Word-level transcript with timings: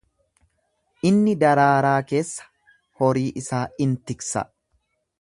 inni 1.09 1.35
daraaraa 1.43 1.99
keessa 2.13 2.49
horii 3.03 3.29
isaa 3.45 3.63
in 3.87 3.97
tiksa. 4.09 4.49